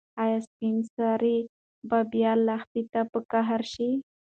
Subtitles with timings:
[0.23, 1.37] ایا سپین سرې
[1.89, 3.89] به بیا لښتې ته په قهر شي؟